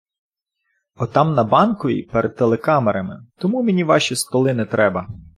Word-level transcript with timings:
Отам 0.95 1.33
на 1.33 1.43
Банковій 1.43 2.03
перед 2.03 2.35
телекамерами, 2.35 3.19
тому 3.37 3.63
мені 3.63 3.83
Ваші 3.83 4.15
столи 4.15 4.53
нетреба. 4.53 5.07